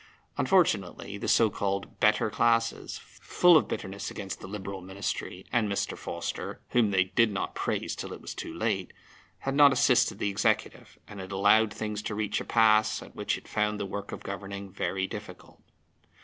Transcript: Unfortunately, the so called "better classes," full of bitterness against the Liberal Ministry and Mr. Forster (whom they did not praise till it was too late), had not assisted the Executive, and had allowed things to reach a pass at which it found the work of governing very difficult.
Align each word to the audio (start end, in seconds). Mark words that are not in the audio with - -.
Unfortunately, 0.35 1.19
the 1.19 1.27
so 1.27 1.51
called 1.51 1.99
"better 1.99 2.31
classes," 2.31 2.97
full 3.21 3.55
of 3.55 3.67
bitterness 3.67 4.09
against 4.09 4.39
the 4.39 4.47
Liberal 4.47 4.81
Ministry 4.81 5.45
and 5.53 5.71
Mr. 5.71 5.95
Forster 5.95 6.59
(whom 6.69 6.89
they 6.89 7.03
did 7.03 7.31
not 7.31 7.53
praise 7.53 7.95
till 7.95 8.11
it 8.11 8.19
was 8.19 8.33
too 8.33 8.51
late), 8.51 8.93
had 9.41 9.53
not 9.53 9.71
assisted 9.71 10.17
the 10.17 10.31
Executive, 10.31 10.97
and 11.07 11.19
had 11.19 11.31
allowed 11.31 11.71
things 11.71 12.01
to 12.01 12.15
reach 12.15 12.41
a 12.41 12.45
pass 12.45 13.03
at 13.03 13.15
which 13.15 13.37
it 13.37 13.47
found 13.47 13.79
the 13.79 13.85
work 13.85 14.11
of 14.11 14.23
governing 14.23 14.71
very 14.71 15.05
difficult. 15.05 15.61